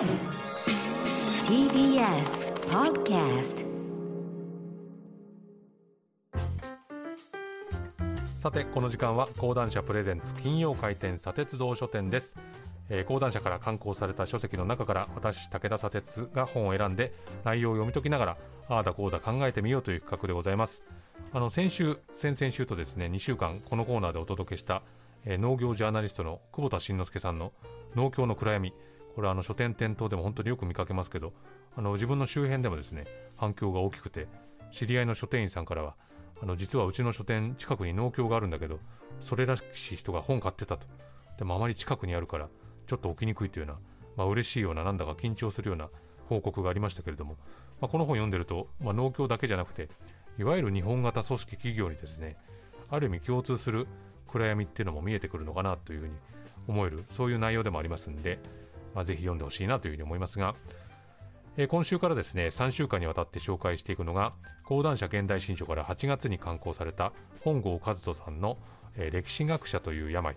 [0.00, 0.08] TBS
[2.70, 3.66] Podcast
[8.38, 12.34] さてこの時間は講談社プレゼンツ金曜回転砂鉄道書店です、
[12.88, 17.12] えー、講談社から刊行された書籍の中から私武田砂鉄が本を選んで
[17.44, 18.36] 内容を読み解きながら
[18.70, 20.80] ああだこうだ考えてみようという企画でございます。
[21.34, 24.82] あの先週先々週とですね2週間このコーナーでお届けした、
[25.26, 27.52] えー、農業ジャーナリストの久保田慎之介さんの
[27.94, 28.72] 農協の暗闇。
[29.14, 31.32] これあの書店店頭でも本当によく見かけますけど
[31.76, 33.04] あの自分の周辺でもですね
[33.36, 34.28] 反響が大きくて
[34.72, 35.94] 知り合いの書店員さんからは
[36.42, 38.78] あの実はうちの書店近くに農協があるんだけど
[39.20, 39.62] それらし
[39.92, 40.86] い人が本買ってたと。
[41.38, 42.48] でもあまり近くにあるから
[42.86, 43.80] ちょっと起きにくいというような、
[44.16, 45.88] まあ嬉しいようななんだか緊張するような
[46.28, 47.36] 報告がありましたけれども、
[47.80, 49.88] まあ、この本読んでると、まあ、農協だけじゃなくて
[50.38, 52.36] いわゆる日本型組織企業にですね
[52.90, 53.86] ある意味共通する
[54.28, 56.14] 暗闇っていうのも見えてくるのかなというふうに
[56.68, 58.38] 思えるそういう内容でもありますんで、
[58.94, 60.54] まあ、ぜひ読んでほしいなというふうに思いますが、
[61.56, 64.32] えー、今週からですね3週間にわたって紹介していくのが
[64.64, 68.58] 講談社現代新書から8月に刊行された本郷和人さんの、
[68.96, 70.36] えー、歴史学者という病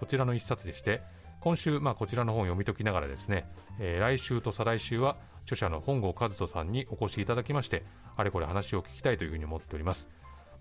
[0.00, 1.02] こちらの一冊でして
[1.40, 3.46] 今週、まあ、こちらの本を読み解きながらですね、
[3.78, 7.84] えー、来週と再来週は著者の本郷和人さんにお越しいただきまして
[8.16, 10.08] あれこれ話を聞きたいというふうに思っております、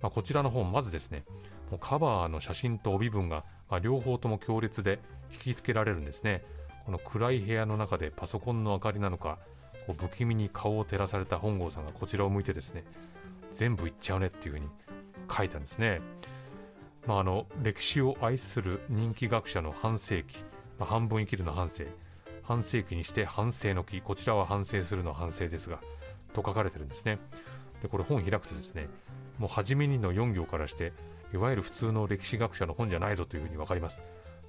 [0.02, 1.24] まあ、こちらの本まずですね
[1.72, 5.00] もうカバーの写真と帯文が、まあ、両方とも強烈で
[5.32, 6.44] 引きつけられるんですね。
[6.86, 9.38] この暗い部屋の中でパソコンの明かりなのか
[9.88, 12.84] こう不気味に顔を照らされた本郷さんがこちらを向いてですね
[13.52, 14.68] 全部言っちゃうねっていうふうに
[15.36, 16.02] 書いたんですね、
[17.08, 20.38] まあ、あの歴史を愛する人気学者の半世紀、
[20.80, 21.88] まあ、半分生きるの半生
[22.44, 25.80] 半世紀にして反省の木こちらは反省するの反省ですが
[26.34, 27.20] と書かれてるんですね。
[27.82, 28.88] でこれ本開くとですね
[29.38, 30.94] もう初めにの4行からして
[31.34, 34.02] いわゆる普通の歴史学者の本じゃないぞというふうに分かります。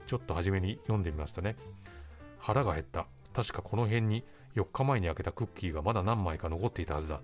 [0.07, 1.57] ちょっと初めに読んでみますとね。
[2.45, 3.07] 腹が減った。
[3.33, 4.23] 確かこの辺に
[4.55, 7.23] 4日前に開けたクッキーがまだ何枚か残っていたはずだ。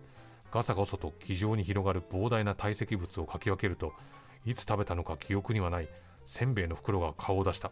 [0.51, 3.93] ガサゴソと気丈に広がる膨大な堆積物をかき分けると
[4.47, 5.89] いつ食べたのか記憶にはない。
[6.25, 7.71] せんべいの袋が顔を出した。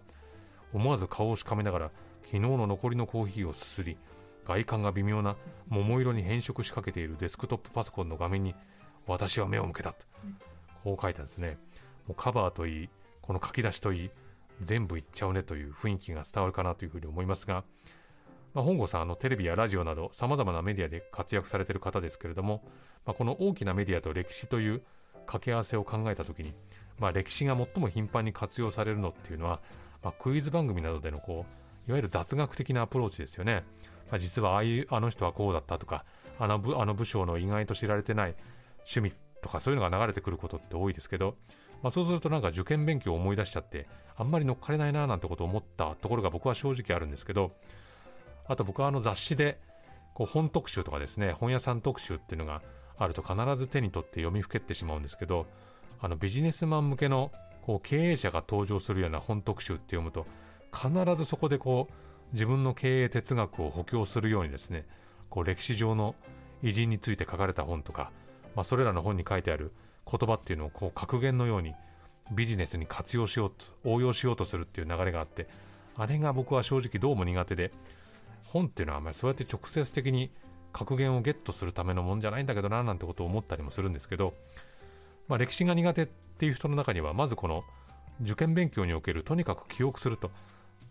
[0.75, 1.91] 思わず顔をしかめながら
[2.25, 3.97] 昨日の残りのコーヒーをすすり
[4.45, 5.37] 外観が微妙な
[5.69, 8.55] 桃色に変色しかけているデスクトップパソコンの画面に
[9.07, 9.95] 私は目を向けた、
[10.85, 11.57] こう書いたんですね。
[12.07, 12.89] もうカバーといい
[13.23, 14.11] この書き出しといい
[14.61, 17.65] 全部いっちゃうねという雰囲気が伝わるかなというふうに思いますが
[18.55, 22.63] まあ、本郷さんあのテレビやラジオなどさまざまなメディアで活躍されている方ですけれども、
[23.05, 24.83] まあ、この大きなメディアと歴史という
[25.27, 26.55] 掛け合わせを考えた時に、
[26.99, 29.61] まあ、歴史が最も頻繁に活用されるのっていうのは、
[30.03, 31.45] まあ、クイズ番組などでのこ
[31.87, 33.65] ういわゆる雑学的なアプローチですよね、
[34.11, 36.05] まあ、実はああいうあの人はこうだったとか
[36.39, 38.35] あのあの部署の意外と知られてない
[38.79, 41.37] 趣味とかそういうのが流れてくることって多いですけど、
[41.83, 47.53] まあ、そうするとなんか受験勉強を思い出しちゃってあんまり乗っかれないななんてことを思ったところが僕は正直あるんですけど
[48.47, 49.61] あと僕はあの雑誌で
[50.15, 52.63] こう本特集とかですね本屋さん特集っていうのが
[52.99, 55.47] あると必ず手に取って読みふけってしまうんですけど
[56.01, 57.31] あのビジネスマン向けの
[57.63, 60.27] こう経営者が登場するような本特集って読むと
[60.75, 61.95] 必ずそこでこう
[62.33, 64.87] 自分の経営哲学を補強するようにですね
[65.31, 66.15] こう歴史上の
[66.63, 68.11] 偉人について書かれた本とか、
[68.57, 69.73] まあ、それらの本に書いてある
[70.11, 71.75] 言葉っていうのをこう格言のように
[72.33, 75.47] ビジネスに活用しようと応用しようとするっていう流れがあって
[75.97, 77.73] あれが僕は正直どうも苦手で
[78.47, 80.31] 本っていうのはあんまりそうやって直接的に
[80.73, 84.35] 格言をゲットするためのもんじゃないんだけどななんてことを思ったりもするんですけど、
[85.27, 87.65] まあ、歴史が苦手っていう人の中にはまずこの
[88.23, 90.31] 受験勉強におけるとにかく記憶すると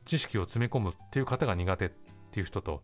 [0.05, 1.89] 知識を詰め込むっていう方が苦手っ
[2.31, 2.81] ていう人と、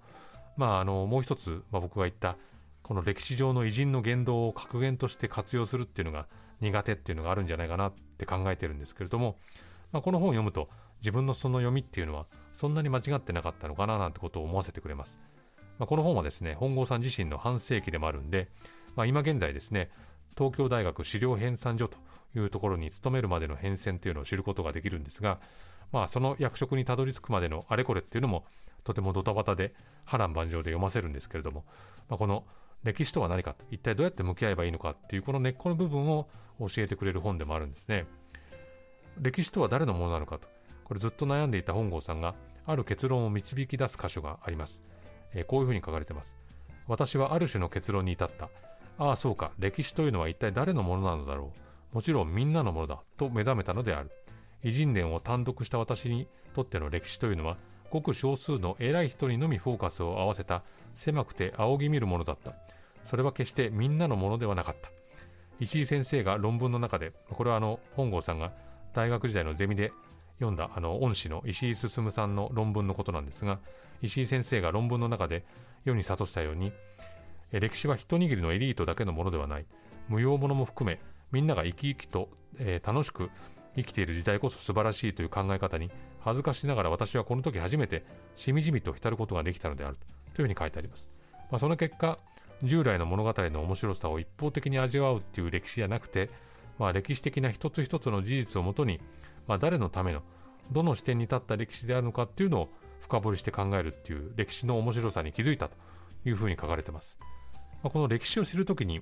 [0.57, 2.35] まあ、あのもう一つ、まあ、僕が言った
[2.83, 6.27] この歴史上の偉人の言動を格言として活用するっていうのが
[6.61, 9.37] 苦手っていうのがあるんじゃないかなって考えてるんですけれども、
[9.91, 15.17] まあ、この本を読むと自分のその読みっていうのはそんなに間違ってなかったのかななんてことを思わせてくれます。
[15.79, 18.49] まあ、この本はですね、本郷さん自身の半世紀でもあるんで、
[18.95, 19.89] まあ、今現在ですね、
[20.37, 21.97] 東京大学資料編纂所と
[22.35, 25.39] いうところに勤めるまでの変遷というのを知ることができるんですが、
[25.91, 28.45] まあ、その役職にたどり着くまでのあれこれっていうのも
[28.83, 29.73] とてもドタバタで
[30.05, 31.63] 波乱万丈で読ませるんですけれども、
[32.09, 32.43] まあ、この
[32.83, 36.27] 歴史とは何か一体どうやって向き合えばいいのかっていうこの根っこの部分を
[36.59, 38.05] 教えてくれる本でもあるんですね。
[39.19, 40.47] 歴史とは誰のものなのかと
[40.83, 42.35] これずっと悩んでいた本郷さんが
[42.65, 44.81] ある結論を導き出す箇所があります、
[45.33, 46.35] えー、こういうふうに書かれています。
[46.87, 48.49] 私はある種の結論に至った。
[48.97, 49.51] ああそうか。
[49.57, 51.51] 歴史というのは一体誰のものなのだろ
[51.93, 51.95] う。
[51.95, 52.99] もちろんみんなのものだ。
[53.17, 54.11] と目覚めたのである。
[54.63, 57.57] 偉人伝を単独した私にとっての歴史というのは
[57.89, 60.63] ごく少数の偉い人にのみフォーカスを合わせた
[60.93, 62.53] 狭くて仰ぎ見るものだった。
[63.03, 64.89] それは決してみんなのものではなかった。
[65.59, 68.51] 石井先生が論文の中でこれはあの本郷さんが
[68.93, 69.91] 大学時代のゼミで
[70.39, 73.59] 読んだあの恩師の石井進さんの論文のことなんですが
[74.01, 75.45] 石井先生が論文の中で
[75.85, 76.73] 世に諭したように
[77.51, 79.65] 歴史は一握りのエリートだけのものではない。
[80.09, 80.99] 無用者も含め
[81.31, 82.29] みんなが生き生きと、
[82.59, 83.29] えー、楽しく
[83.75, 85.89] 生きている時代こそ素晴らしいという考え方に
[86.19, 88.03] 恥ずかしながら私はこの時初めて
[88.35, 89.97] しみじみと浸ることができたのである。
[90.35, 91.07] というふうに書いてあります、
[91.51, 92.17] まあ、その結果
[92.61, 96.29] 従来の物語の面白さを一方的に味わうっていう歴史じゃなくて、
[96.79, 98.99] まあ、歴史的な一つ一つの事実をもとに、
[99.47, 100.21] まあ、誰のための
[100.71, 102.69] どの視点に立った歴史であるのかっていうのを
[103.01, 105.75] 深掘りして考えるっていう歴史の面白さに気づいたと
[106.25, 107.17] いうふうに書かれてます。
[107.83, 109.01] まあ、この歴史を知るときに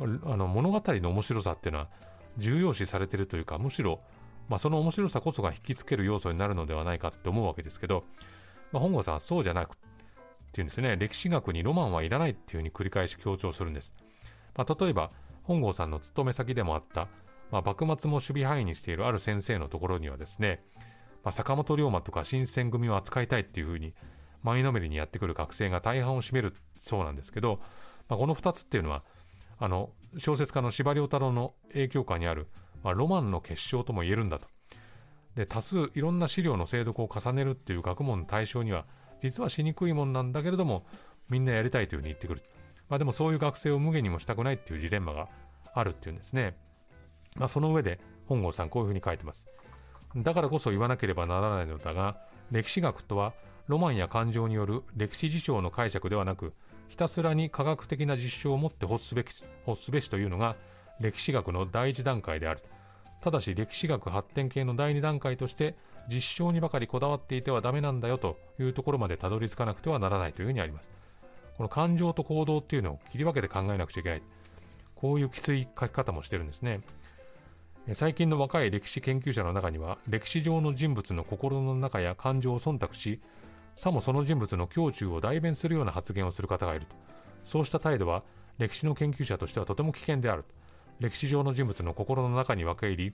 [0.00, 1.88] あの物語の面白さっていうのは
[2.36, 4.00] 重要視されているというかむしろ、
[4.48, 8.02] まあ、その面白さこそが引きつける要素になるのではないかって思うわけですけど、
[8.72, 9.76] まあ、本郷さんはそうじゃなく
[10.54, 10.96] ていうんですね。
[10.96, 13.92] 歴史学にロマンはいらないっていうふうに繰り返し強調するんです、
[14.56, 15.10] まあ、例えば
[15.42, 17.08] 本郷さんの勤め先でもあった、
[17.50, 20.62] まあ、幕末も守備範囲にしているある先生のところにはですね、
[21.24, 23.94] まあ、坂本龍馬とか新選組を扱いたいっていうふうに
[24.42, 27.58] 前のめりにやってくる学生が大半を占めるそうなんですけど、
[28.08, 29.02] まあ、この2つっていうのは
[29.58, 32.46] あの小説家の司馬太郎の影響下にある、
[32.84, 34.46] まあ、ロマンの結晶とも言えるんだと。
[35.34, 38.86] で多数いろんな資料の精読を重ねるっていう学問の対象には
[39.24, 40.84] 実はしにくいもんなんだけれども
[41.30, 42.42] みんなやりたいというふうに言ってくる、
[42.90, 45.28] まあ、でもそういう学生を無下にもしたくないっていうジレンマが
[45.72, 46.58] あるっていうんですね、
[47.36, 49.46] まあ、その上で本郷さんこういうふうに書いてます。
[50.14, 52.18] だからこそ言わなければならないのだが
[52.50, 53.32] 歴史学とは
[53.66, 56.52] ロマンや感情による歴史事象の解釈ではなく
[56.88, 59.30] ひたすらに科学的な実証を持って欲すべき
[59.66, 60.54] 欲すべしというのが
[61.00, 62.60] 歴史学の第一段階である。
[63.22, 65.74] ただし歴史学発展系の第二段階として
[66.08, 70.88] 実証にばかりこだわっていてはダメなんだよというところまでたどり着かなくてはならないというふうにあります
[71.56, 74.22] この感情と行動っていうのを切り分けて考えなくちゃいけない
[74.94, 76.80] こういうきつい書き方もしてるんですね
[77.92, 83.20] 最近の若い歴史研究者の中には歴史上の人物の心の中や感情を忖度し
[83.76, 86.94] さもその人物の胸中を代弁するような発言をする方がいると。
[87.44, 88.22] そうした態度は
[88.58, 90.44] 歴史の研究者としてはとても危険である。
[91.00, 93.12] 歴史上の人物の心の中に分け入り、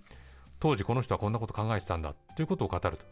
[0.61, 3.05] 当時この人はこんなこと考えてたんだということを語ると。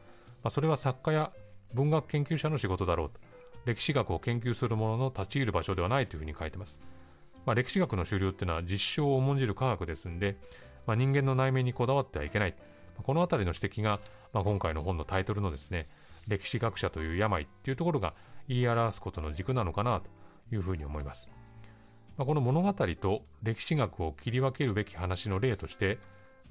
[0.42, 1.32] まあ、それは作家や
[1.74, 3.20] 文学研究者の仕事だろうと。
[3.64, 6.78] 歴史学を研究する者の立ち入る場所ではないというふうに書いてます。
[7.44, 10.36] まあ、歴史学の主流っていうのは実証を重んじる科学ですんで、
[10.86, 12.54] まあ、人間の内面にこだわってはいけない。
[13.02, 14.00] この辺りの指摘が、
[14.32, 15.88] まあ、今回の本のタイトルのですね、
[16.26, 18.14] 歴史学者という病っていうところが
[18.48, 20.08] 言い表すことの軸なのかなと
[20.54, 21.28] いうふうに思います。
[22.16, 25.98] まあ、この物語と歴史学を切り分けるべき話の例として、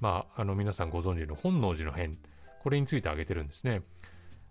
[0.00, 2.18] まあ、あの皆さんご存知の本能寺の変、
[2.62, 3.82] これについて挙げてるんですね。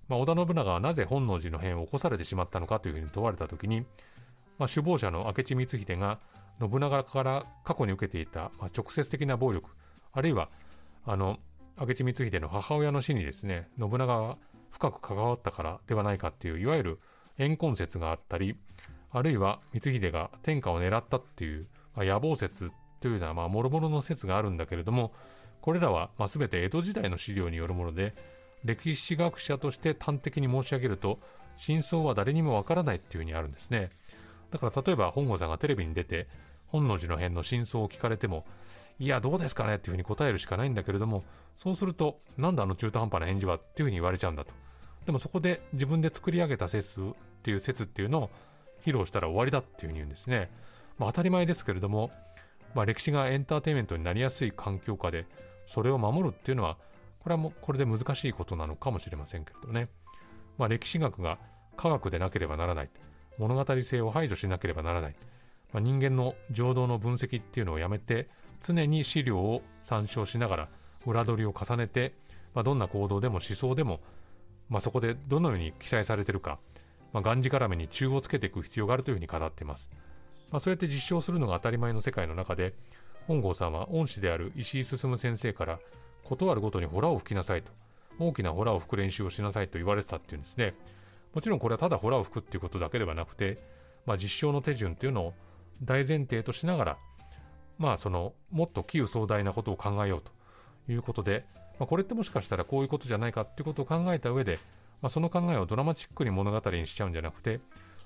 [0.08, 3.82] まあ、織田信長はなぜ本能寺の変を起こされてしまったのかというふうに問われたときに、
[4.58, 6.20] まあ、首謀者の明智光秀が
[6.60, 9.70] 信長から過去に受けていた、まあ、直接的な暴力、
[10.14, 10.50] あるいは
[11.06, 11.38] あの
[11.80, 14.38] 明智光秀の母親の死にですね、信長は
[14.72, 17.00] 深く関わったからではないかっていういわゆる
[17.38, 18.56] 怨恨説があったり
[19.12, 25.14] あるいは光秀が天下を狙ったっていう、まあ、野望説というようなまあ諸々の説があるんだけれども
[25.62, 28.14] これらはまあ全て江戸時代の資料によるもので
[28.64, 31.20] 歴史学者として端的に申し上げると
[31.58, 33.90] 真相は誰にもわからないっていうふうにあるんですね
[34.52, 36.28] だから例えば本郷さんがテレビに出て
[36.68, 38.46] 本能寺の変の真相を聞かれても
[39.00, 41.24] いやどうですかねっていうふうに答えるしかないんだけれども
[41.58, 44.52] そうするとなんだあの中途半端な返事はっていうふうに言われちゃうんだと
[45.06, 47.04] でもそこで自分で作り上げた説っ
[47.42, 48.30] ていう説っていうのを
[48.86, 50.50] 披露したら終わりだっていうふうに言うんですね。
[50.98, 52.12] まあ、当たり前ですけれども、
[52.78, 55.26] まあ、歴史がエンターテインメントになりやすい環境下で
[55.66, 56.78] それを守るっていうのは
[57.20, 59.90] これはもうこれで難しいことなのかもしれませんけれどね。
[60.58, 61.38] まあ、歴史学が
[61.76, 62.90] 科学でなければならない。
[63.38, 65.16] 物語性を排除しなければならない。
[65.74, 68.30] まあ、人間の情動の分析っていうのをやめて
[68.62, 70.70] 常に資料を参照しながら
[71.06, 72.14] 裏取りを重ねて、
[72.54, 74.00] まあ、どんな行動でも思想でも
[74.70, 76.60] まあ、そこでどのように記載されてるか、
[77.14, 79.90] まあ、がんじがらめに中をつけていく必要があるというふうに語っています。
[80.52, 82.74] まあ、そうやって実証するのが当たり前の世界の中で、
[83.28, 85.80] 本郷さんは恩師である石井進先生から、
[86.24, 87.72] 断るごとにホラを吹きなさいと、
[88.20, 90.74] 大きなホラを吹く練習をしなさいと言われてたっていうんですね。
[91.34, 93.58] もちろんこれはただホラを吹くっていうことだけではなくて、
[94.06, 95.34] まあ、実証の手順っていうのを
[95.84, 96.98] 大前提としながら、
[97.78, 100.32] まあそのもっと器有壮大なことを考えようと
[100.92, 101.46] いうことで、
[101.80, 104.60] まあ、これってもしかしたらこういうことじゃないかっていうことを考えた上で、
[105.02, 107.60] まあ、その考えをドラマチックに物語にしちゃうんじゃなくて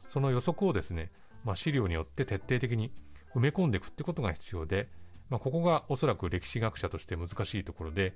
[0.10, 1.10] その予測をですね、
[1.44, 2.92] まあ、資料によって徹底的に
[3.36, 4.90] 埋め込んでいくってことが必要で、
[5.30, 8.14] まあ、ここがおそらく歴史学者として難しいところで、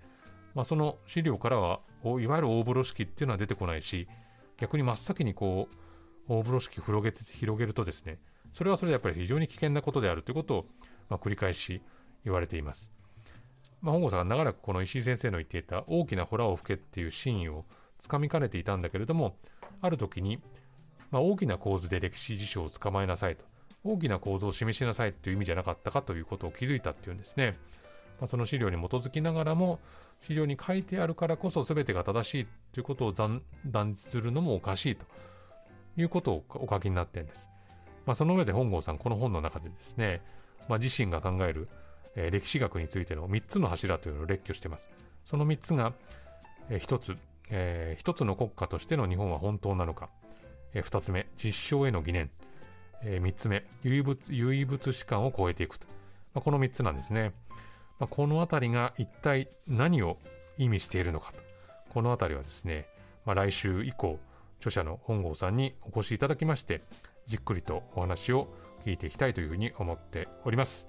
[0.53, 4.07] まあ、その資料からはいわゆる大風呂敷っていうのは出てこないし
[4.57, 5.75] 逆に真っ先にこう
[6.27, 8.19] 大風呂敷広げて広げるとですね
[8.53, 10.65] それはそれでやっぱり非常に危険なことであるということを、
[11.09, 11.81] まあ、繰り返し
[12.23, 12.89] 言われています。
[13.81, 17.65] まあ、本郷さんが長らくこの石井先生の言っていた大きなホラを吹けっていうシーンを
[17.99, 19.35] つかみかねていたんだけれども
[19.81, 20.39] ある時に、
[21.15, 23.45] まあ、大きな構図で歴史事象を捕まえなさいと。
[23.85, 27.55] 大きな構造を示しなさいという意味じゃなかったかということを気づいたっていうんですね、
[28.19, 29.79] まあ、その資料に基づきながらも
[30.23, 33.41] 資料に書いてあるからこそ全てが正しいということを断
[33.93, 35.05] じするのもおかしいと
[35.97, 37.47] いうことをお書きになってるんです、
[38.07, 40.21] まあ、その上で本郷さんこの本の中でですね、
[40.67, 41.69] まあ、自身が考える
[42.15, 44.87] えー、歴史学についての3つの柱というのを列挙しています。
[45.25, 45.93] その3つが、
[46.69, 47.17] えー、1つ、
[47.49, 50.09] えー、1つの国家としての日本は本当なのか、
[50.75, 52.29] え、2つ目、実証への疑念、
[53.03, 55.87] え、3つ目、唯物唯物史観を超えていくと、
[56.35, 57.33] まあ、この3つなんですね。
[57.97, 60.17] まあ、この辺りが一体何を
[60.57, 61.39] 意味しているのかと、
[61.89, 62.87] この辺りはですね、
[63.25, 64.19] まあ、来週以降、
[64.59, 66.83] 著者の本郷さんにお越しいただきまして、
[67.25, 68.53] じっくりとお話を
[68.85, 70.87] 聞いていきたいというふうに思っております。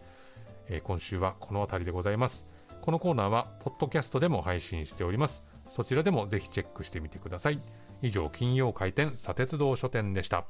[0.68, 2.44] えー、今週はこの辺りでございます。
[2.82, 5.42] このコーナーは、ポッドキャストでも配信しております。
[5.70, 7.60] そちらでもぜひチェックしてみてください。
[8.06, 10.46] 以上、金曜開店、砂鉄道書店でした。